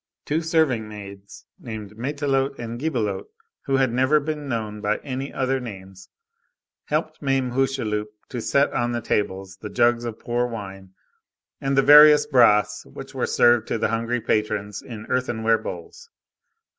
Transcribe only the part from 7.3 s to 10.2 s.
Hucheloup to set on the tables the jugs of